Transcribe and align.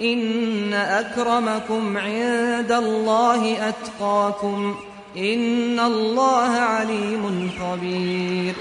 إن 0.00 0.74
أكرمكم 0.74 1.98
عند 1.98 2.72
الله 2.72 3.68
أتقاكم 3.68 4.84
إن 5.16 5.80
الله 5.80 6.50
عليم 6.50 7.52
خبير. 7.58 8.54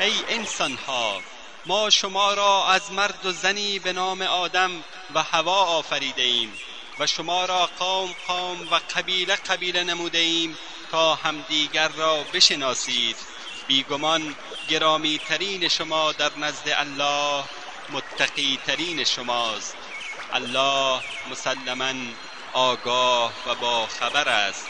ای 0.00 0.12
انسان 0.28 0.78
ها 0.86 1.20
ما 1.66 1.90
شما 1.90 2.34
را 2.34 2.66
از 2.68 2.92
مرد 2.92 3.26
و 3.26 3.32
زنی 3.32 3.78
به 3.78 3.92
نام 3.92 4.22
آدم 4.22 4.70
و 5.14 5.22
هوا 5.22 5.64
آفریده 5.64 6.22
ایم 6.22 6.52
و 6.98 7.06
شما 7.06 7.44
را 7.44 7.68
قوم 7.78 8.10
قوم 8.28 8.68
و 8.70 8.80
قبیله 8.96 9.34
قبیله 9.36 9.84
نموده 9.84 10.18
ایم 10.18 10.56
تا 10.90 11.14
همدیگر 11.14 11.88
را 11.88 12.24
بشناسید. 12.34 13.16
بیگمان 13.66 14.34
گرامی 14.68 15.18
ترین 15.18 15.68
شما 15.68 16.12
در 16.12 16.30
نزد 16.38 16.68
الله 16.68 17.44
متقی 17.94 18.58
ترین 18.66 19.04
شماست. 19.04 19.76
الله 20.32 21.00
مسلما 21.30 21.92
آگاه 22.54 23.32
و 23.46 23.54
با 23.62 23.86
خبر 23.86 24.28
است. 24.28 24.66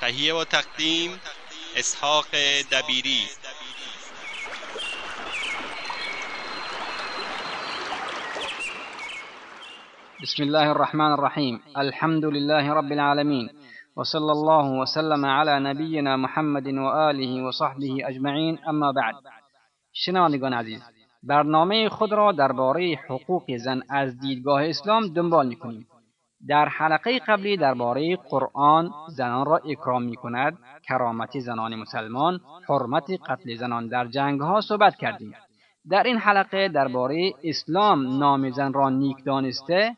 تهیه 0.00 0.34
و 0.34 0.44
تقدیم 0.44 1.20
اسحاق 1.76 2.26
دبیری. 2.72 3.22
بسم 10.22 10.42
الله 10.42 10.68
الرحمن 10.68 11.12
الرحیم. 11.12 11.62
الحمد 11.76 12.24
لله 12.24 12.72
رب 12.72 12.92
العالمين 12.92 13.50
وصلى 13.96 14.30
الله 14.30 14.82
وسلم 14.82 15.26
على 15.26 15.60
نبینا 15.60 16.16
محمد 16.16 16.66
و 16.66 16.86
آله 16.86 17.42
و 17.42 17.52
صحبه 17.52 18.08
اجمعین. 18.08 18.58
اما 18.66 18.92
بعد. 18.92 19.41
شنوندگان 19.92 20.52
عزیز 20.52 20.82
برنامه 21.22 21.88
خود 21.88 22.12
را 22.12 22.32
درباره 22.32 22.98
حقوق 23.08 23.56
زن 23.56 23.82
از 23.88 24.18
دیدگاه 24.18 24.68
اسلام 24.68 25.06
دنبال 25.06 25.46
می‌کنیم. 25.48 25.86
در 26.48 26.68
حلقه 26.68 27.18
قبلی 27.18 27.56
درباره 27.56 28.16
قرآن 28.16 28.90
زنان 29.08 29.46
را 29.46 29.56
اکرام 29.56 30.02
می 30.02 30.16
کند 30.16 30.58
کرامت 30.88 31.38
زنان 31.38 31.74
مسلمان 31.74 32.40
حرمت 32.68 33.10
قتل 33.10 33.54
زنان 33.54 33.88
در 33.88 34.06
جنگ 34.06 34.40
ها 34.40 34.60
صحبت 34.60 34.96
کردیم. 34.96 35.34
در 35.90 36.02
این 36.02 36.16
حلقه 36.16 36.68
درباره 36.68 37.32
اسلام 37.44 38.18
نام 38.18 38.50
زن 38.50 38.72
را 38.72 38.88
نیک 38.90 39.24
دانسته 39.24 39.96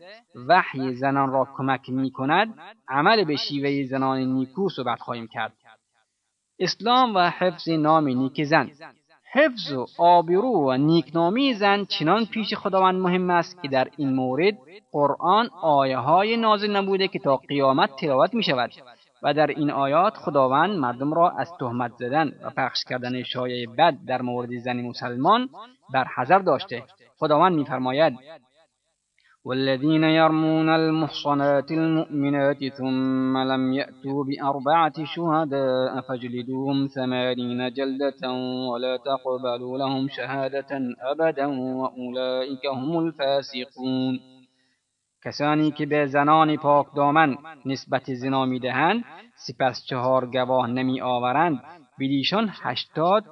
وحی 0.48 0.95
زنان 0.95 1.33
را 1.33 1.48
کمک 1.56 1.91
می 1.91 2.11
کند 2.11 2.55
عمل 2.89 3.25
به 3.25 3.36
شیوه 3.36 3.86
زنان 3.86 4.19
نیکو 4.19 4.69
صحبت 4.69 5.01
خواهیم 5.01 5.27
کرد. 5.27 5.53
اسلام 6.58 7.14
و 7.14 7.19
حفظ 7.19 7.69
نام 7.69 8.08
نیک 8.08 8.45
زن. 8.45 8.70
حفظ 9.35 9.73
و 9.73 9.87
آبرو 9.99 10.71
و 10.71 10.77
نیکنامی 10.77 11.55
زن 11.55 11.85
چنان 11.85 12.27
پیش 12.27 12.55
خداوند 12.55 13.01
مهم 13.01 13.31
است 13.31 13.63
که 13.63 13.69
در 13.69 13.89
این 13.97 14.15
مورد 14.15 14.59
قرآن 14.93 15.51
آیه 15.63 15.99
های 15.99 16.37
نازل 16.37 16.77
نبوده 16.77 17.09
که 17.09 17.19
تا 17.19 17.36
قیامت 17.36 17.97
تلاوت 17.97 18.35
می 18.35 18.42
شود 18.42 18.70
و 19.23 19.35
در 19.35 19.47
این 19.47 19.70
آیات 19.70 20.17
خداوند 20.17 20.79
مردم 20.79 21.14
را 21.14 21.31
از 21.31 21.53
تهمت 21.61 21.92
زدن 21.98 22.33
و 22.42 22.51
پخش 22.51 22.85
کردن 22.89 23.23
شایع 23.23 23.67
بد 23.67 23.95
در 24.07 24.23
مورد 24.23 24.58
زن 24.58 24.81
مسلمان 24.81 25.48
بر 25.92 26.07
حذر 26.17 26.39
داشته. 26.39 26.83
خداوند 27.19 27.57
میفرماید 27.57 28.14
والذين 29.47 30.05
يرمون 30.05 30.69
المحصنات 30.69 31.71
المؤمنات 31.71 32.65
ثم 32.79 33.39
لم 33.39 33.73
يأتوا 33.73 34.25
بأربعة 34.25 35.05
شهداء 35.05 36.01
فاجلدوهم 36.01 36.87
ثمانين 36.87 37.73
جلدة 37.73 38.31
ولا 38.73 38.97
تقبلوا 38.97 39.79
لهم 39.79 40.09
شهادة 40.09 40.71
أبدا 41.13 41.47
وأولئك 41.47 42.67
هم 42.67 42.97
الفاسقون. 42.97 44.21
کسانی 45.25 45.71
که 45.71 45.87
به 45.87 46.07
زنان 46.07 46.57
پاک 46.57 46.87
دامن 46.97 47.37
نسبت 47.67 48.15
زنا 48.15 48.45
می‌دهند 48.47 49.05
سپس 49.37 49.85
چهار 49.87 50.27
گواه 50.27 50.67
نمی 50.67 51.01
آورند. 51.01 51.61
بدیشان 52.01 52.51
هشتاد 52.63 53.25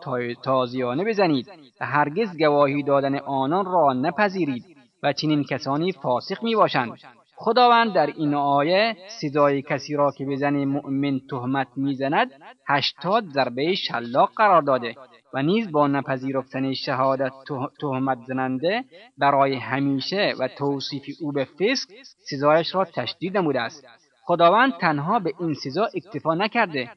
تازیانه 0.43 1.05
بزنید 1.05 1.49
و 1.81 1.87
هرگز 1.87 2.39
گواهی 2.39 2.83
دادن 2.83 3.19
آنان 3.19 3.65
را 3.65 3.93
نپذیرید. 3.93 4.72
و 5.03 5.13
چنین 5.13 5.45
کسانی 5.45 5.93
فاسق 5.93 6.43
می 6.43 6.55
باشند 6.55 6.99
خداوند 7.37 7.93
در 7.93 8.07
این 8.07 8.35
آیه 8.35 8.97
صدای 9.21 9.63
کسی 9.63 9.95
را 9.95 10.11
که 10.11 10.25
به 10.25 10.37
زن 10.37 10.65
مؤمن 10.65 11.21
تهمت 11.31 11.69
می‌زند 11.77 12.31
هشتاد 12.69 13.25
ضربه 13.25 13.75
شلاق 13.75 14.31
قرار 14.37 14.63
داده 14.63 14.95
و 15.35 15.43
نیز 15.43 15.73
با 15.73 15.87
نپذیرفتن 15.87 16.73
شهادت 16.73 17.33
تهمت 17.81 18.19
زننده 18.27 18.85
برای 19.19 19.55
همیشه 19.55 20.35
و 20.39 20.49
توصیف 20.49 21.03
او 21.21 21.33
به 21.33 21.45
فسق 21.45 21.89
سزایش 22.31 22.75
را 22.75 22.85
تشدید 22.85 23.37
نموده 23.37 23.61
است. 23.61 23.87
خداوند 24.25 24.73
تنها 24.81 25.19
به 25.19 25.33
این 25.41 25.55
سزا 25.55 25.85
اکتفا 25.85 26.35
نکرده 26.35 26.91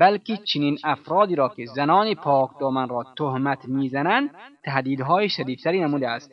بلکه 0.00 0.36
چنین 0.36 0.78
افرادی 0.84 1.36
را 1.36 1.48
که 1.48 1.66
زنان 1.66 2.14
پاک 2.14 2.50
دامن 2.60 2.88
را 2.88 3.04
تهمت 3.18 3.68
می‌زنند 3.68 4.30
تهدیدهای 4.64 5.28
شدیدتری 5.28 5.80
نموده 5.80 6.08
است. 6.08 6.32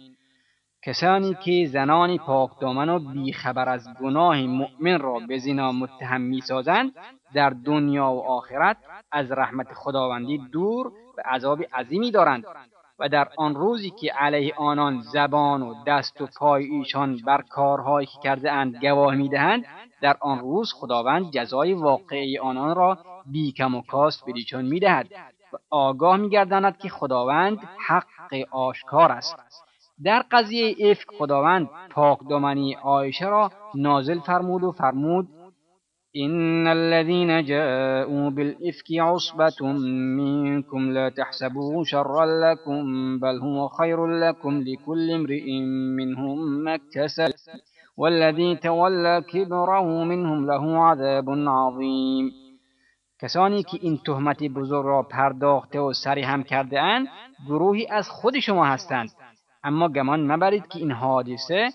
کسانی 0.83 1.37
که 1.45 1.67
زنان 1.71 2.17
پاکدامن 2.17 2.89
و 2.89 2.99
بیخبر 2.99 3.69
از 3.69 3.87
گناه 4.01 4.41
مؤمن 4.41 4.99
را 4.99 5.19
به 5.27 5.37
زنا 5.37 5.71
متهم 5.71 6.21
می‌سازند 6.21 6.91
در 7.33 7.49
دنیا 7.49 8.11
و 8.11 8.23
آخرت 8.27 8.77
از 9.11 9.31
رحمت 9.31 9.73
خداوندی 9.73 10.37
دور 10.37 10.87
و 10.87 11.21
عذاب 11.25 11.61
عظیمی 11.73 12.11
دارند 12.11 12.45
و 12.99 13.09
در 13.09 13.27
آن 13.37 13.55
روزی 13.55 13.89
که 13.89 14.13
علیه 14.13 14.53
آنان 14.57 15.01
زبان 15.01 15.61
و 15.61 15.83
دست 15.87 16.21
و 16.21 16.27
پای 16.37 16.65
ایشان 16.65 17.17
بر 17.17 17.41
کارهایی 17.41 18.07
که 18.07 18.19
کرده 18.23 18.51
اند 18.51 18.75
گواه 18.81 19.15
می‌دهند 19.15 19.65
در 20.01 20.17
آن 20.19 20.39
روز 20.39 20.73
خداوند 20.73 21.31
جزای 21.31 21.73
واقعی 21.73 22.37
آنان 22.37 22.75
را 22.75 22.97
بیکم 23.25 23.75
و 23.75 23.81
کاست 23.81 24.25
به 24.25 24.31
ایشان 24.35 24.65
می‌دهد 24.65 25.07
و 25.53 25.57
آگاه 25.69 26.17
میگرداند 26.17 26.77
که 26.77 26.89
خداوند 26.89 27.57
حق 27.87 28.33
آشکار 28.51 29.11
است. 29.11 29.70
در 30.03 30.23
قضیه 30.31 30.91
افک 30.91 31.07
خداوند 31.17 31.69
پاک 31.91 32.19
دامنی 32.29 32.73
عایشه 32.73 33.25
را 33.25 33.51
نازل 33.75 34.19
فرمود 34.19 34.63
و 34.63 34.71
فرمود 34.71 35.27
إن 36.15 36.67
الذين 36.67 37.45
جاءوا 37.45 38.29
بالإفك 38.29 38.87
عصبة 38.91 39.67
منكم 40.17 40.91
لا 40.91 41.09
تحسبوه 41.09 41.83
شرا 41.83 42.25
لكم 42.25 42.83
بل 43.19 43.39
هو 43.39 43.67
خير 43.67 44.07
لكم 44.07 44.61
لكل 44.61 45.11
امرئ 45.11 45.59
منهم 45.97 46.63
ما 46.63 46.75
اكتسب 46.75 47.31
والذي 47.97 48.55
تولى 48.55 49.21
كبره 49.29 50.03
منهم 50.03 50.45
له 50.45 50.77
عذاب 50.77 51.29
عظیم. 51.29 52.31
کسانی 53.21 53.63
که 53.63 53.77
این 53.81 53.99
تهمت 54.05 54.43
بزرگ 54.43 54.85
را 54.85 55.03
پرداخته 55.03 55.79
و 55.79 55.93
سری 55.93 56.21
هم 56.21 56.43
کرده 56.43 56.81
اند 56.81 57.07
گروهی 57.47 57.87
از 57.87 58.09
خود 58.09 58.39
شما 58.39 58.65
هستند. 58.65 59.09
اما 59.63 59.89
گمان 59.89 60.31
مبرید 60.31 60.67
که 60.67 60.79
این 60.79 60.91
حادثه 60.91 61.69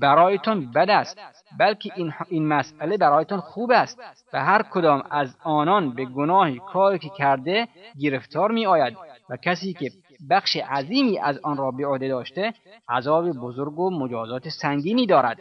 برایتان 0.00 0.70
بد 0.72 0.90
است 0.90 1.18
بلکه 1.58 1.92
این, 1.96 2.12
این 2.28 2.48
مسئله 2.48 2.96
برایتان 2.96 3.40
خوب 3.40 3.70
است 3.70 3.98
و 4.32 4.44
هر 4.44 4.62
کدام 4.62 5.02
از 5.10 5.36
آنان 5.42 5.94
به 5.94 6.04
گناه 6.04 6.56
کاری 6.56 6.98
که 6.98 7.08
کرده 7.18 7.68
گرفتار 8.00 8.50
می 8.50 8.66
آید 8.66 8.96
و 9.30 9.36
کسی 9.36 9.72
که 9.72 9.90
بخش 10.30 10.56
عظیمی 10.56 11.18
از 11.18 11.38
آن 11.38 11.56
را 11.56 11.70
به 11.70 11.86
عهده 11.86 12.08
داشته 12.08 12.54
عذاب 12.88 13.32
بزرگ 13.32 13.78
و 13.78 13.90
مجازات 13.90 14.48
سنگینی 14.48 15.06
دارد. 15.06 15.38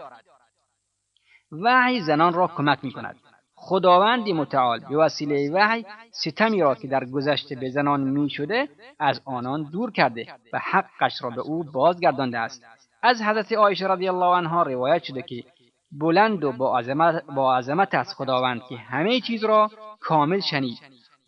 وحی 1.51 2.01
زنان 2.01 2.33
را 2.33 2.47
کمک 2.47 2.80
می 2.83 2.92
کند 2.92 3.15
خداوند 3.67 4.29
متعال 4.29 4.79
به 4.89 4.97
وسیله 4.97 5.51
وحی 5.53 5.85
ستمی 6.12 6.62
را 6.62 6.75
که 6.75 6.88
در 6.88 7.06
گذشته 7.06 7.56
به 7.56 7.69
زنان 7.69 8.01
می 8.01 8.29
شده 8.29 8.69
از 9.00 9.21
آنان 9.25 9.63
دور 9.63 9.91
کرده 9.91 10.25
و 10.53 10.59
حقش 10.63 11.21
را 11.21 11.29
به 11.29 11.41
او 11.41 11.63
بازگردانده 11.63 12.39
است. 12.39 12.63
از 13.03 13.21
حضرت 13.21 13.51
عایشه 13.51 13.88
رضی 13.88 14.07
الله 14.07 14.25
عنها 14.25 14.63
روایت 14.63 15.03
شده 15.03 15.21
که 15.21 15.44
بلند 15.91 16.44
و 16.44 16.51
با 16.51 16.79
عظمت, 16.79 17.23
با 17.35 17.57
عظمت 17.57 17.94
از 17.94 18.13
خداوند 18.13 18.62
که 18.69 18.75
همه 18.75 19.19
چیز 19.19 19.44
را 19.44 19.69
کامل 20.00 20.39
شنید. 20.39 20.77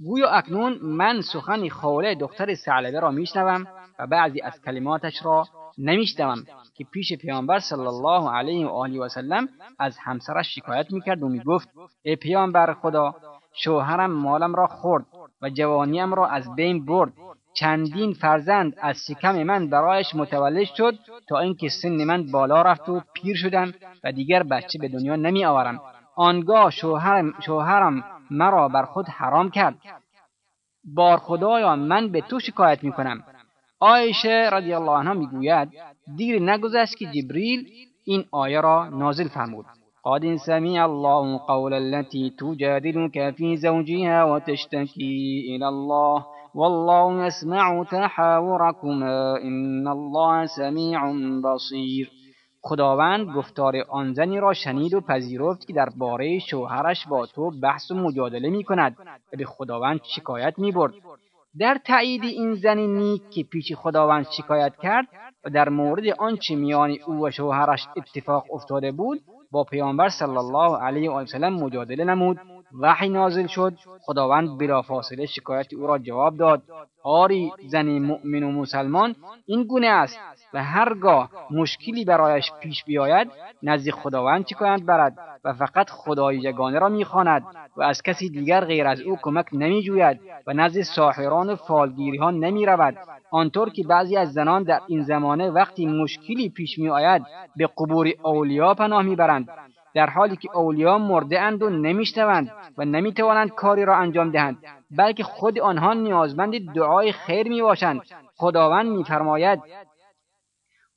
گویا 0.05 0.29
اکنون 0.29 0.79
من 0.81 1.21
سخن 1.21 1.69
خوله 1.69 2.15
دختر 2.15 2.55
سعلبه 2.55 2.99
را 2.99 3.11
میشنوم 3.11 3.67
و 3.99 4.07
بعضی 4.07 4.41
از 4.41 4.61
کلماتش 4.61 5.25
را 5.25 5.47
نمیشنوم 5.77 6.43
که 6.75 6.83
پیش 6.83 7.13
پیامبر 7.13 7.59
صلی 7.59 7.87
الله 7.87 8.31
علیه 8.31 8.67
و 8.67 8.69
آله 8.69 8.99
و 8.99 9.09
سلم 9.09 9.49
از 9.79 9.97
همسرش 9.97 10.55
شکایت 10.55 10.91
می‌کرد 10.91 11.23
و 11.23 11.29
می‌گفت 11.29 11.69
ای 12.03 12.15
پیامبر 12.15 12.73
خدا 12.73 13.15
شوهرم 13.53 14.11
مالم 14.11 14.55
را 14.55 14.67
خورد 14.67 15.05
و 15.41 15.49
جوانیم 15.49 16.13
را 16.13 16.27
از 16.27 16.55
بین 16.55 16.85
برد. 16.85 17.13
چندین 17.53 18.13
فرزند 18.13 18.75
از 18.81 19.05
شکم 19.07 19.43
من 19.43 19.69
برایش 19.69 20.15
متولد 20.15 20.67
شد 20.77 20.95
تا 21.29 21.39
اینکه 21.39 21.69
سن 21.69 22.03
من 22.03 22.31
بالا 22.31 22.61
رفت 22.61 22.89
و 22.89 23.01
پیر 23.13 23.35
شدم 23.35 23.73
و 24.03 24.11
دیگر 24.11 24.43
بچه 24.43 24.79
به 24.79 24.87
دنیا 24.87 25.15
نمی 25.15 25.45
آورم 25.45 25.79
آنگاه 26.15 26.69
شوهرم, 26.71 27.33
شوهرم 27.45 28.03
مرا 28.31 28.67
بر 28.67 28.83
خود 28.85 29.09
حرام 29.09 29.49
کرد. 29.49 29.77
بار 30.83 31.17
خدایا 31.17 31.75
من 31.75 32.11
به 32.11 32.21
تو 32.21 32.39
شکایت 32.39 32.83
می 32.83 32.91
کنم 32.91 33.23
آیشه 33.79 34.49
رضی 34.53 34.73
الله 34.73 34.91
عنها 34.91 35.13
می‌گوید 35.13 35.69
دیر 36.17 36.41
نگذشت 36.41 36.95
که 36.97 37.05
جبریل 37.05 37.67
این 38.05 38.25
آیه 38.31 38.61
را 38.61 38.89
نازل 38.89 39.27
فرمود 39.27 39.65
قد 40.05 40.35
سمع 40.35 40.83
الله 40.83 41.37
قول 41.37 41.73
التي 41.73 42.33
تجادلك 42.39 43.35
في 43.35 43.57
زوجها 43.57 44.23
وتشتكي 44.23 45.45
إلى 45.55 45.67
الله 45.67 46.25
والله 46.55 47.25
يسمع 47.25 47.83
تحاوركما 47.83 49.37
إن 49.43 49.87
الله 49.87 50.45
سمیع 50.45 51.01
بصیر 51.43 52.11
خداوند 52.61 53.27
گفتار 53.35 53.75
آن 53.89 54.13
زنی 54.13 54.39
را 54.39 54.53
شنید 54.53 54.93
و 54.93 55.01
پذیرفت 55.01 55.67
که 55.67 55.73
در 55.73 55.89
باره 55.97 56.39
شوهرش 56.39 57.07
با 57.07 57.25
تو 57.25 57.51
بحث 57.63 57.91
و 57.91 57.95
مجادله 57.95 58.49
می 58.49 58.63
کند 58.63 58.97
و 59.33 59.37
به 59.37 59.45
خداوند 59.45 59.99
شکایت 60.03 60.53
می 60.59 60.71
برد. 60.71 60.93
در 61.59 61.77
تایید 61.85 62.23
این 62.23 62.55
زن 62.55 62.77
نیک 62.77 63.21
که 63.29 63.43
پیش 63.43 63.73
خداوند 63.73 64.25
شکایت 64.37 64.73
کرد 64.81 65.07
و 65.45 65.49
در 65.49 65.69
مورد 65.69 66.03
آنچه 66.19 66.55
میان 66.55 66.97
او 67.07 67.25
و 67.25 67.31
شوهرش 67.31 67.87
اتفاق 67.97 68.45
افتاده 68.53 68.91
بود 68.91 69.19
با 69.51 69.63
پیامبر 69.63 70.09
صلی 70.09 70.37
الله 70.37 70.77
علیه 70.77 71.11
و 71.11 71.25
سلم 71.25 71.53
مجادله 71.53 72.03
نمود. 72.03 72.37
وحی 72.73 73.09
نازل 73.09 73.47
شد. 73.47 73.73
خداوند 74.01 74.57
بلافاصله 74.57 75.25
شکایت 75.25 75.73
او 75.73 75.87
را 75.87 75.97
جواب 75.97 76.37
داد. 76.37 76.61
آری 77.03 77.51
زن 77.67 77.99
مؤمن 77.99 78.43
و 78.43 78.51
مسلمان 78.51 79.15
این 79.45 79.63
گونه 79.63 79.87
است 79.87 80.19
و 80.53 80.63
هرگاه 80.63 81.29
مشکلی 81.51 82.05
برایش 82.05 82.51
پیش 82.61 82.83
بیاید 82.83 83.31
نزد 83.63 83.91
خداوند 83.91 84.47
شکایت 84.47 84.81
برد 84.81 85.17
و 85.43 85.53
فقط 85.53 85.89
خدای 85.89 86.37
یگانه 86.37 86.79
را 86.79 86.89
می‌خواند 86.89 87.43
و 87.77 87.83
از 87.83 88.01
کسی 88.01 88.29
دیگر 88.29 88.65
غیر 88.65 88.87
از 88.87 89.01
او 89.01 89.17
کمک 89.21 89.45
نمیجوید 89.53 90.19
و 90.47 90.53
نزد 90.53 90.81
ساحران 90.81 91.49
و 91.49 91.55
فالگیری 91.55 92.17
ها 92.17 92.31
نمی 92.31 92.65
رود 92.65 92.97
آنطور 93.31 93.69
که 93.69 93.83
بعضی 93.83 94.17
از 94.17 94.33
زنان 94.33 94.63
در 94.63 94.81
این 94.87 95.03
زمانه 95.03 95.49
وقتی 95.49 95.85
مشکلی 95.85 96.49
پیش 96.49 96.79
می 96.79 96.89
آید 96.89 97.25
به 97.55 97.69
قبور 97.77 98.07
اولیا 98.23 98.73
پناه 98.73 99.01
می‌برند. 99.01 99.49
در 99.97 100.09
حالی 100.09 100.35
که 100.35 100.57
اولیا 100.57 100.97
مرده 100.97 101.41
اند 101.41 101.63
و 101.63 101.69
نمیشنوند 101.69 102.51
و 102.77 102.85
نمی‌توانند 102.85 103.49
کاری 103.49 103.85
را 103.85 103.95
انجام 103.95 104.31
دهند 104.31 104.57
بلکه 104.97 105.23
خود 105.23 105.59
آنها 105.59 105.93
نیازمند 105.93 106.73
دعای 106.73 107.11
خیر 107.11 107.47
می 107.47 107.61
باشند 107.61 108.01
خداوند 108.35 108.87
میفرماید 108.87 109.59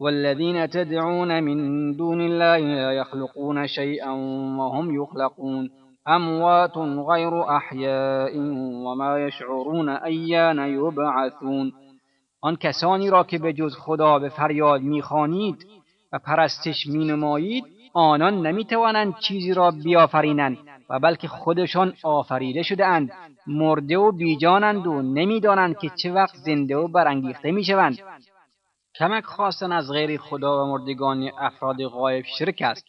والذین 0.00 0.66
تدعون 0.66 1.40
من 1.40 1.92
دون 1.92 2.20
الله 2.20 2.74
لا 2.74 2.92
يخلقون 2.92 3.66
شيئا 3.66 4.14
وهم 4.58 5.02
يخلقون 5.02 5.70
اموات 6.06 6.76
غیر 7.08 7.34
احیاء 7.34 8.36
وما 8.84 9.18
یشعرون 9.18 9.88
ایان 9.88 10.58
یبعثون. 10.58 11.72
آن 12.42 12.56
کسانی 12.56 13.10
را 13.10 13.24
که 13.24 13.38
به 13.38 13.52
جز 13.52 13.76
خدا 13.76 14.18
به 14.18 14.28
فریاد 14.28 14.80
می‌خوانید 14.80 15.66
و 16.12 16.18
پرستش 16.18 16.86
مینمایید 16.86 17.79
آنان 17.92 18.46
نمی‌توانند 18.46 19.18
چیزی 19.18 19.54
را 19.54 19.70
بیافرینند 19.70 20.58
و 20.90 20.98
بلکه 20.98 21.28
خودشان 21.28 21.92
آفریده 22.02 22.62
شده 22.62 22.86
اند 22.86 23.12
مرده 23.46 23.98
و 23.98 24.12
بیجانند 24.12 24.86
و 24.86 25.02
نمی‌دانند 25.02 25.78
که 25.78 25.90
چه 25.96 26.12
وقت 26.12 26.36
زنده 26.36 26.76
و 26.76 26.88
برانگیخته 26.88 27.50
می‌شوند. 27.50 27.98
کمک 28.94 29.24
خواستن 29.24 29.72
از 29.72 29.92
غیر 29.92 30.20
خدا 30.20 30.64
و 30.64 30.68
مردگان 30.70 31.30
افراد 31.38 31.84
غایب 31.84 32.24
شرک 32.38 32.62
است 32.62 32.86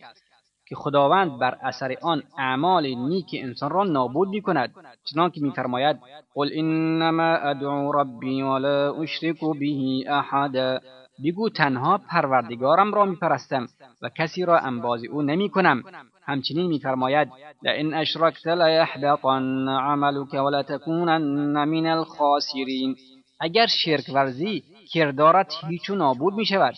که 0.68 0.75
خداوند 0.75 1.39
بر 1.39 1.57
اثر 1.62 1.95
آن 2.01 2.24
اعمال 2.38 2.88
نیک 2.88 3.30
انسان 3.33 3.69
را 3.69 3.83
نابود 3.83 4.30
می 4.30 4.42
کند 4.42 4.74
چنانکه 5.04 5.42
میفرماید 5.42 5.97
قل 6.33 6.50
انما 6.56 7.24
ادعو 7.24 7.92
ربی 7.92 8.42
ولا 8.42 8.94
اشرک 8.94 9.39
به 9.59 10.13
احدا 10.13 10.80
بگو 11.23 11.50
تنها 11.50 11.97
پروردگارم 11.97 12.94
را 12.94 13.06
میپرستم 13.06 13.68
و 14.01 14.09
کسی 14.09 14.45
را 14.45 14.59
انباز 14.59 15.03
او 15.03 15.21
نمی 15.21 15.50
کنم 15.50 15.83
همچنین 16.23 16.68
میفرماید 16.68 17.27
لئن 17.63 17.94
اشرکت 17.94 18.47
لیحبطن 18.47 19.69
عملك 19.69 20.33
ولتکونن 20.33 21.65
من 21.65 21.85
الخاسرین. 21.85 22.95
اگر 23.39 23.65
شرک 23.68 24.06
ورزی 24.13 24.63
کردارت 24.94 25.53
هیچ 25.68 25.89
و 25.89 25.95
نابود 25.95 26.33
می 26.33 26.45
شود 26.45 26.73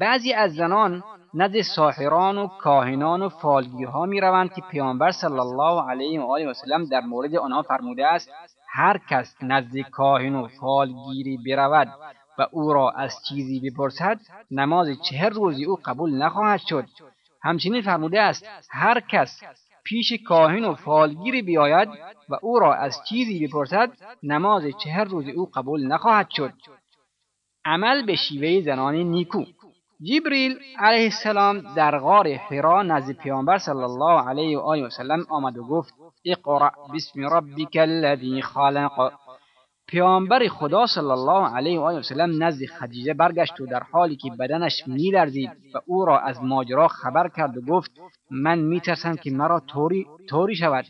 بعضی 0.00 0.32
از 0.32 0.54
زنان 0.54 1.02
نزد 1.34 1.60
ساحران 1.60 2.38
و 2.38 2.46
کاهنان 2.46 3.22
و 3.22 3.28
فالگیرها 3.28 4.06
می 4.06 4.20
روند 4.20 4.52
که 4.52 4.62
پیامبر 4.70 5.10
صلی 5.10 5.38
الله 5.38 5.90
علیه 5.90 6.20
و 6.20 6.32
آله 6.32 6.50
و 6.50 6.52
سلم 6.52 6.84
در 6.84 7.00
مورد 7.00 7.36
آنها 7.36 7.62
فرموده 7.62 8.06
است 8.06 8.30
هر 8.72 9.00
کس 9.10 9.36
نزد 9.42 9.78
کاهن 9.78 10.34
و 10.34 10.48
فالگیری 10.60 11.38
برود. 11.46 11.88
و 12.38 12.46
او 12.50 12.72
را 12.72 12.90
از 12.90 13.14
چیزی 13.28 13.60
بپرسد 13.60 14.20
نماز 14.50 14.88
چهر 15.10 15.28
روزی 15.28 15.64
او 15.64 15.78
قبول 15.84 16.22
نخواهد 16.22 16.60
شد. 16.60 16.84
همچنین 17.42 17.82
فرموده 17.82 18.20
است 18.20 18.46
هر 18.70 19.00
کس 19.00 19.40
پیش 19.84 20.12
کاهن 20.26 20.64
و 20.64 20.74
فالگیری 20.74 21.42
بیاید 21.42 21.88
و 22.28 22.36
او 22.42 22.58
را 22.58 22.74
از 22.74 22.96
چیزی 23.08 23.46
بپرسد 23.46 23.90
نماز 24.22 24.62
چهر 24.84 25.04
روزی 25.04 25.30
او 25.30 25.50
قبول 25.54 25.86
نخواهد 25.86 26.30
شد. 26.30 26.52
عمل 27.64 28.06
به 28.06 28.16
شیوه 28.16 28.64
زنان 28.64 28.94
نیکو. 28.94 29.44
جبریل 30.00 30.58
علیه 30.78 31.04
السلام 31.04 31.74
در 31.74 31.98
غار 31.98 32.34
حرا 32.34 32.82
نزد 32.82 33.12
پیامبر 33.12 33.58
صلی 33.58 33.82
الله 33.82 34.28
علیه 34.28 34.58
و 34.58 34.60
آله 34.60 34.86
و 34.86 34.90
سلم 34.90 35.26
آمد 35.30 35.58
و 35.58 35.64
گفت 35.64 35.94
اقرأ 36.24 36.70
بسم 36.94 37.20
ربک 37.20 37.76
الذی 37.80 38.42
خلق. 38.42 39.12
پیامبر 39.88 40.48
خدا 40.48 40.86
صلی 40.86 41.10
الله 41.10 41.56
علیه 41.56 41.80
و 41.80 41.82
آله 41.82 41.98
و 41.98 42.02
سلم 42.02 42.42
نزد 42.42 42.66
خدیجه 42.66 43.14
برگشت 43.14 43.60
و 43.60 43.66
در 43.66 43.82
حالی 43.92 44.16
که 44.16 44.30
بدنش 44.30 44.82
میلرزید 44.86 45.50
و 45.74 45.78
او 45.86 46.04
را 46.04 46.18
از 46.18 46.42
ماجرا 46.42 46.88
خبر 46.88 47.28
کرد 47.36 47.56
و 47.56 47.60
گفت 47.60 47.90
من 48.30 48.58
میترسم 48.58 49.16
که 49.16 49.30
مرا 49.30 49.60
طوری, 49.60 50.06
طوری 50.28 50.56
شود. 50.56 50.84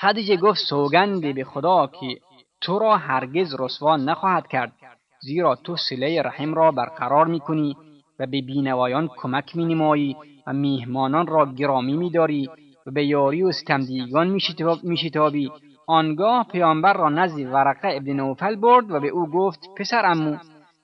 خدیجه 0.00 0.36
گفت 0.36 0.58
سوگندی 0.68 1.32
به 1.32 1.44
خدا 1.44 1.86
که 1.86 2.20
تو 2.60 2.78
را 2.78 2.96
هرگز 2.96 3.60
رسوا 3.60 3.96
نخواهد 3.96 4.46
کرد 4.46 4.72
زیرا 5.20 5.54
تو 5.54 5.76
سله 5.76 6.22
رحم 6.22 6.54
را 6.54 6.70
برقرار 6.70 7.26
می‌کنی 7.26 7.76
و 8.18 8.26
به 8.26 8.42
بینوایان 8.42 9.08
کمک 9.16 9.56
مینمایی 9.56 10.16
و 10.46 10.52
میهمانان 10.52 11.26
را 11.26 11.52
گرامی 11.52 11.96
میداری 11.96 12.50
و 12.86 12.90
به 12.90 13.04
یاری 13.04 13.42
و 13.42 13.52
ستمدیگان 13.52 14.40
میشتابی 14.82 15.50
آنگاه 15.90 16.46
پیامبر 16.52 16.92
را 16.92 17.08
نزد 17.08 17.38
ورقه 17.38 17.88
ابن 17.96 18.12
نوفل 18.12 18.56
برد 18.56 18.90
و 18.90 19.00
به 19.00 19.08
او 19.08 19.30
گفت 19.30 19.60
پسر 19.76 20.06
امو 20.06 20.36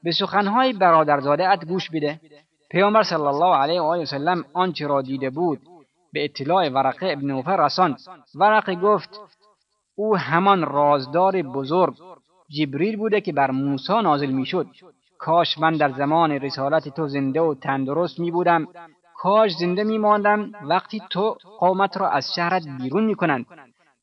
به 0.03 0.13
سخنهای 0.13 0.73
برادرزاده 0.73 1.49
ات 1.49 1.65
گوش 1.65 1.91
بده. 1.91 2.21
پیامبر 2.71 3.03
صلی 3.03 3.27
الله 3.27 3.57
علیه 3.57 3.81
و 3.81 3.85
آله 3.85 4.03
وسلم 4.03 4.45
آنچه 4.53 4.87
را 4.87 5.03
دیده 5.03 5.31
بود 5.31 5.61
به 6.13 6.25
اطلاع 6.25 6.69
ورقه 6.69 7.07
ابن 7.13 7.27
نوفل 7.27 7.57
رساند. 7.57 7.97
ورقه 8.35 8.75
گفت 8.75 9.21
او 9.97 10.17
همان 10.17 10.63
رازدار 10.63 11.43
بزرگ 11.43 11.95
جبریل 12.49 12.97
بوده 12.97 13.21
که 13.21 13.33
بر 13.33 13.51
موسی 13.51 14.03
نازل 14.03 14.31
می‌شد. 14.31 14.67
کاش 15.19 15.59
من 15.59 15.73
در 15.73 15.93
زمان 15.93 16.31
رسالت 16.31 16.89
تو 16.89 17.09
زنده 17.09 17.41
و 17.41 17.55
تندرست 17.55 18.21
می 18.21 18.31
بودم 18.31 18.67
کاش 19.17 19.53
زنده 19.53 19.85
می 19.85 19.99
ماندم 19.99 20.53
وقتی 20.63 21.03
تو 21.11 21.37
قومت 21.59 21.97
را 21.97 22.09
از 22.09 22.35
شهرت 22.35 22.63
بیرون 22.79 23.05
می 23.05 23.15
کنند 23.15 23.47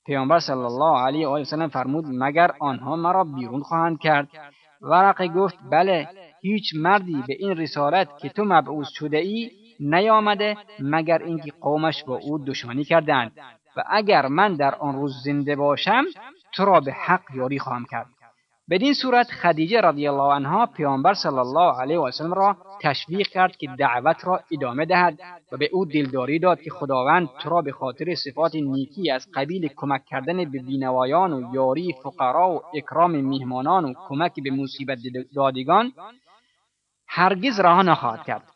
پیامبر 0.06 0.40
صلی 0.40 0.56
الله 0.56 1.00
علیه 1.00 1.28
و 1.28 1.38
وسلم 1.38 1.68
فرمود 1.68 2.06
مگر 2.08 2.52
آنها 2.60 2.96
مرا 2.96 3.24
بیرون 3.24 3.62
خواهند 3.62 4.00
کرد؟ 4.00 4.28
ورقه 4.82 5.28
گفت 5.28 5.56
بله 5.72 6.08
هیچ 6.42 6.76
مردی 6.76 7.24
به 7.28 7.36
این 7.40 7.58
رسالت 7.58 8.18
که 8.18 8.30
تو 8.30 8.44
مبعوث 8.46 8.88
شده 8.90 9.18
ای 9.18 9.52
نیامده 9.80 10.58
مگر 10.80 11.24
اینکه 11.24 11.52
قومش 11.62 12.04
با 12.04 12.20
او 12.24 12.40
دشمنی 12.46 12.84
کردند. 12.84 13.32
و 13.78 13.84
اگر 13.90 14.28
من 14.28 14.56
در 14.56 14.76
آن 14.76 14.96
روز 14.96 15.14
زنده 15.24 15.56
باشم 15.56 16.04
تو 16.54 16.66
را 16.66 16.80
به 16.80 16.94
حق 16.94 17.22
یاری 17.36 17.60
خواهم 17.60 17.86
کرد. 17.92 18.08
بدین 18.70 18.94
صورت 18.94 19.32
خدیجه 19.32 19.82
رضی 19.82 20.08
الله 20.08 20.34
عنها 20.34 20.66
پیامبر 20.66 21.14
صلی 21.14 21.38
الله 21.38 21.82
علیه 21.82 22.00
و 22.00 22.12
سلم 22.12 22.34
را 22.34 22.58
تشویق 22.82 23.28
کرد 23.28 23.58
که 23.58 23.68
دعوت 23.80 24.28
را 24.28 24.40
ادامه 24.52 24.86
دهد 24.86 25.20
و 25.52 25.58
به 25.58 25.70
او 25.72 25.86
دلداری 25.86 26.40
داد 26.40 26.62
که 26.62 26.70
خداوند 26.70 27.30
تو 27.40 27.50
را 27.50 27.62
به 27.62 27.72
خاطر 27.72 28.16
صفات 28.16 28.56
نیکی 28.56 29.12
از 29.12 29.28
قبیل 29.34 29.68
کمک 29.76 30.06
کردن 30.06 30.38
به 30.38 30.60
بینوایان 30.60 31.34
و 31.34 31.56
یاری 31.56 31.96
فقرا 32.04 32.50
و 32.50 32.62
اکرام 32.74 33.12
میهمانان 33.12 33.86
و 33.86 33.94
کمک 34.08 34.34
به 34.44 34.52
مصیبت 34.52 35.00
دادگان 35.36 35.94
هرگز 37.08 37.60
رها 37.60 37.82
نخواهد 37.82 38.24
کرد. 38.24 38.53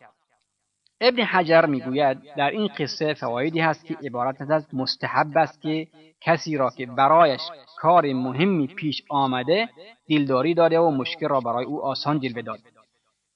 ابن 1.02 1.24
حجر 1.24 1.66
می‌گوید 1.66 2.18
در 2.38 2.50
این 2.50 2.70
قصه 2.80 3.14
فوایدی 3.14 3.60
هست 3.60 3.86
که 3.86 3.98
عبارت 4.04 4.42
از 4.42 4.68
مستحب 4.74 5.38
است 5.38 5.62
که 5.62 5.88
کسی 6.22 6.58
را 6.58 6.70
که 6.78 6.86
برایش 6.86 7.42
کار 7.78 8.14
مهمی 8.14 8.68
پیش 8.68 9.02
آمده 9.10 9.70
دیلداری 10.08 10.54
داده 10.54 10.80
و 10.80 10.92
مشکل 10.92 11.28
را 11.28 11.40
برای 11.40 11.66
او 11.66 11.86
آسان 11.86 12.20
جلوه 12.20 12.42
داد. 12.42 12.60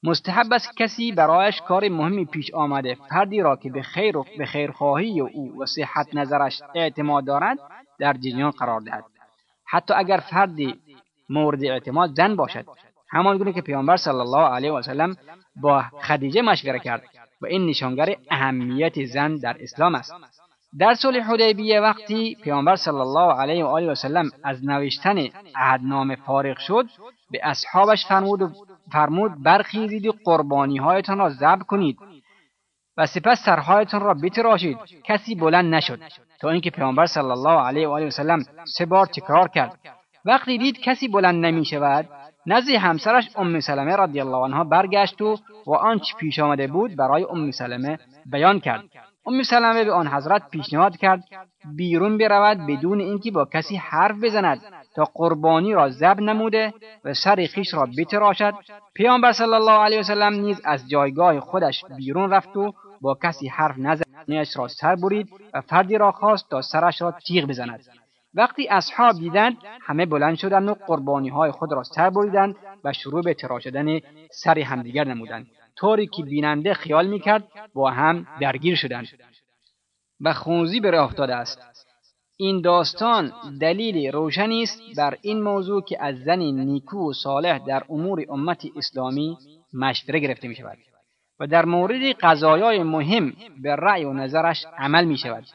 مستحب 0.03 0.53
است 0.53 0.77
کسی 0.77 1.11
برایش 1.11 1.61
کار 1.61 1.89
مهمی 1.89 2.25
پیش 2.25 2.53
آمده 2.53 2.97
فردی 3.09 3.41
را 3.41 3.55
که 3.55 3.69
به 3.69 3.81
خیر 3.81 4.17
و 4.17 4.25
به 4.37 4.45
خیرخواهی 4.45 5.19
او 5.19 5.61
و 5.61 5.65
صحت 5.65 6.07
نظرش 6.15 6.61
اعتماد 6.75 7.25
دارد 7.25 7.57
در 7.99 8.13
جریان 8.13 8.51
قرار 8.51 8.81
دهد. 8.81 9.03
حتی 9.65 9.93
اگر 9.93 10.17
فردی 10.17 10.75
مورد 11.29 11.65
اعتماد 11.65 12.13
زن 12.13 12.35
باشد 12.35 12.65
همان 13.09 13.37
گونه 13.37 13.53
که 13.53 13.61
پیامبر 13.61 13.97
صلی 13.97 14.13
الله 14.13 14.47
علیه 14.55 14.71
و 14.71 14.81
سلم 14.81 15.15
با 15.55 15.81
خدیجه 15.81 16.41
مشوره 16.41 16.79
کرد. 16.79 17.03
و 17.41 17.45
این 17.45 17.65
نشانگر 17.65 18.15
اهمیت 18.31 19.05
زن 19.05 19.35
در 19.35 19.57
اسلام 19.59 19.95
است. 19.95 20.13
در 20.79 20.93
صلح 20.93 21.23
حدیبیه 21.23 21.81
وقتی 21.81 22.35
پیامبر 22.43 22.75
صلی 22.75 22.93
الله 22.99 23.33
علیه 23.41 23.65
و 23.65 23.67
آله 23.67 23.91
و 23.91 23.95
سلم 23.95 24.29
از 24.43 24.65
نوشتن 24.65 25.27
عهدنامه 25.55 26.15
فارغ 26.15 26.57
شد 26.57 26.85
به 27.31 27.39
اصحابش 27.43 28.05
فرمود 28.05 28.41
و 28.41 28.49
فرمود 28.91 29.43
برخیزید 29.43 30.07
و 30.07 30.13
قربانی 30.25 30.77
هایتان 30.77 31.17
را 31.17 31.29
ذبح 31.29 31.63
کنید 31.63 31.97
و 32.97 33.05
سپس 33.05 33.43
سرهایتان 33.45 34.01
را 34.01 34.13
بتراشید. 34.13 34.77
کسی 35.03 35.35
بلند 35.35 35.75
نشد 35.75 35.99
تا 36.39 36.49
اینکه 36.49 36.69
پیامبر 36.69 37.05
صلی 37.05 37.31
الله 37.31 37.61
علیه 37.61 37.87
و 37.87 37.91
آله 37.91 38.07
و 38.07 38.09
سلم 38.09 38.43
سه 38.65 38.85
بار 38.85 39.05
تکرار 39.05 39.47
کرد. 39.47 39.79
وقتی 40.25 40.57
دید 40.57 40.79
کسی 40.79 41.07
بلند 41.07 41.45
نمی 41.45 41.65
شود 41.65 42.09
نزد 42.45 42.69
همسرش 42.69 43.29
ام 43.35 43.59
سلمه 43.59 43.95
رضی 43.95 44.19
الله 44.19 44.37
عنها 44.37 44.63
برگشت 44.63 45.21
و 45.21 45.37
و 45.67 45.73
آنچه 45.73 46.17
پیش 46.19 46.39
آمده 46.39 46.67
بود 46.67 46.95
برای 46.95 47.25
ام 47.31 47.51
سلمه 47.51 47.99
بیان 48.25 48.59
کرد. 48.59 48.83
ام 49.25 49.43
سلمه 49.43 49.83
به 49.83 49.93
آن 49.93 50.07
حضرت 50.07 50.49
پیشنهاد 50.49 50.97
کرد 50.97 51.23
بیرون 51.75 52.17
برود 52.17 52.57
بدون 52.67 52.99
اینکه 52.99 53.31
با 53.31 53.45
کسی 53.45 53.75
حرف 53.75 54.15
بزند 54.23 54.61
تا 54.95 55.03
قربانی 55.13 55.73
را 55.73 55.89
زب 55.89 56.19
نموده 56.19 56.73
و 57.05 57.13
سر 57.13 57.45
خیش 57.45 57.73
را 57.73 57.87
بتراشد. 57.97 58.53
پیامبر 58.93 59.31
صلی 59.31 59.53
الله 59.53 59.79
علیه 59.79 59.99
وسلم 59.99 60.33
نیز 60.33 60.61
از 60.65 60.89
جایگاه 60.89 61.39
خودش 61.39 61.85
بیرون 61.97 62.29
رفت 62.29 62.57
و 62.57 62.73
با 63.01 63.17
کسی 63.23 63.47
حرف 63.47 63.75
نزد 63.77 64.03
را 64.55 64.67
سر 64.67 64.95
برید 64.95 65.29
و 65.53 65.61
فردی 65.61 65.97
را 65.97 66.11
خواست 66.11 66.49
تا 66.49 66.61
سرش 66.61 67.01
را 67.01 67.11
تیغ 67.11 67.45
بزند. 67.45 68.00
وقتی 68.33 68.67
اصحاب 68.67 69.15
دیدند 69.15 69.57
همه 69.81 70.05
بلند 70.05 70.37
شدند 70.37 70.69
و 70.69 70.73
قربانی 70.73 71.29
های 71.29 71.51
خود 71.51 71.71
را 71.71 71.83
سر 71.83 72.09
بریدند 72.09 72.55
و 72.83 72.93
شروع 72.93 73.21
به 73.21 73.33
تراشیدن 73.33 73.99
سر 74.31 74.59
همدیگر 74.59 75.03
نمودند. 75.03 75.47
طوری 75.77 76.07
که 76.07 76.23
بیننده 76.23 76.73
خیال 76.73 77.07
می‌کرد 77.07 77.43
با 77.73 77.91
هم 77.91 78.27
درگیر 78.41 78.75
شدند. 78.75 79.07
و 80.21 80.33
خونزی 80.33 80.79
به 80.79 80.91
راه 80.91 81.05
افتاده 81.05 81.35
است. 81.35 81.59
این 82.37 82.61
داستان 82.61 83.31
دلیل 83.61 84.11
روشنی 84.11 84.63
است 84.63 84.81
بر 84.97 85.17
این 85.21 85.41
موضوع 85.41 85.81
که 85.81 86.03
از 86.03 86.15
زن 86.23 86.39
نیکو 86.39 87.09
و 87.09 87.13
صالح 87.13 87.57
در 87.67 87.83
امور 87.89 88.25
امت 88.29 88.65
اسلامی 88.75 89.37
مشوره 89.73 90.19
گرفته 90.19 90.47
می 90.47 90.55
شود 90.55 90.77
و 91.39 91.47
در 91.47 91.65
مورد 91.65 92.01
قضایای 92.21 92.83
مهم 92.83 93.33
به 93.61 93.75
رأی 93.75 94.05
و 94.05 94.13
نظرش 94.13 94.65
عمل 94.77 95.05
می 95.05 95.17
شود 95.17 95.45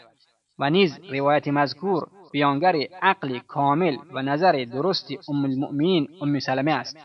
و 0.59 0.71
نیز 0.71 0.99
روایت 1.11 1.49
مذکور 1.49 2.09
بیانگر 2.37 2.77
عقل 3.03 3.39
کامل 3.39 3.97
و 4.13 4.23
نظر 4.23 4.65
درست 4.73 5.09
ام 5.29 5.45
المؤمنین 5.45 6.09
ام 6.23 6.39
سلمه 6.39 6.73
است. 6.73 6.97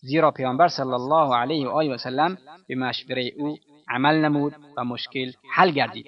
زیرا 0.00 0.30
پیامبر 0.30 0.68
صلی 0.68 0.92
الله 0.92 1.36
علیه 1.36 1.68
و 1.68 1.70
آله 1.70 1.94
و 1.94 1.96
سلم 1.96 2.38
به 2.68 2.74
مشوره 2.74 3.32
او 3.38 3.56
عمل 3.88 4.14
نمود 4.24 4.54
و 4.76 4.84
مشکل 4.84 5.32
حل 5.54 5.70
گردید. 5.70 6.06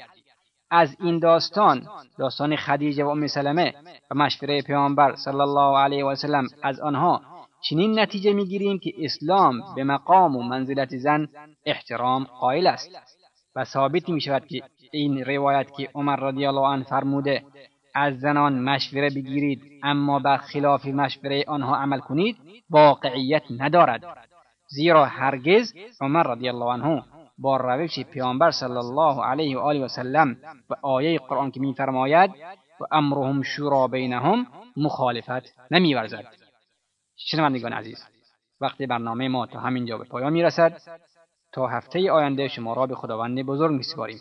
از 0.70 0.96
این 1.00 1.18
داستان 1.18 1.86
داستان 2.18 2.56
خدیجه 2.56 3.04
و 3.04 3.08
ام 3.08 3.26
سلمه 3.26 3.74
و 4.10 4.14
مشوره 4.14 4.62
پیامبر 4.62 5.14
صلی 5.14 5.40
الله 5.40 5.78
علیه 5.78 6.04
و 6.04 6.14
سلم 6.14 6.46
از 6.62 6.80
آنها 6.80 7.22
چنین 7.68 7.98
نتیجه 7.98 8.32
می‌گیریم 8.32 8.78
که 8.78 8.92
اسلام 8.98 9.74
به 9.76 9.84
مقام 9.84 10.36
و 10.36 10.42
منزلت 10.42 10.96
زن 10.96 11.28
احترام 11.66 12.24
قائل 12.24 12.66
است. 12.66 12.90
و 13.56 13.64
ثابت 13.64 14.08
می 14.08 14.20
شود 14.20 14.46
که 14.46 14.62
این 14.92 15.24
روایت 15.24 15.70
که 15.76 15.88
عمر 15.94 16.16
رضی 16.16 16.46
الله 16.46 16.66
عنه 16.66 16.84
فرموده 16.84 17.42
از 17.94 18.20
زنان 18.20 18.58
مشوره 18.58 19.08
بگیرید 19.10 19.62
اما 19.82 20.18
بر 20.18 20.36
خلاف 20.36 20.86
مشوره 20.86 21.44
آنها 21.48 21.76
عمل 21.76 22.00
کنید 22.00 22.36
واقعیت 22.70 23.42
ندارد. 23.58 24.04
زیرا 24.68 25.04
هرگز 25.04 25.72
عمر 26.00 26.22
رضی 26.22 26.48
الله 26.48 26.72
عنه 26.72 27.02
با 27.38 27.56
روش 27.56 28.00
پیامبر 28.00 28.50
صلی 28.50 28.76
الله 28.76 29.24
علیه 29.24 29.58
و 29.58 29.60
آله 29.60 29.84
و 29.84 29.88
سلم 29.88 30.36
و 30.70 30.74
آیه 30.82 31.18
قرآن 31.18 31.50
که 31.50 31.60
میفرماید 31.60 32.30
و 32.80 32.84
امرهم 32.92 33.42
شورا 33.42 33.86
بینهم 33.86 34.46
مخالفت 34.76 35.70
نمیورزد. 35.70 36.24
شنوندگان 37.16 37.72
عزیز 37.72 38.04
وقتی 38.60 38.86
برنامه 38.86 39.28
ما 39.28 39.46
تا 39.46 39.60
همینجا 39.60 39.98
به 39.98 40.04
پایان 40.04 40.32
می‌رسد 40.32 40.80
تا 41.52 41.66
هفته 41.66 42.12
آینده 42.12 42.48
شما 42.48 42.74
را 42.74 42.86
به 42.86 42.94
خداوند 42.94 43.42
بزرگ 43.42 43.72
میسپاریم. 43.72 44.20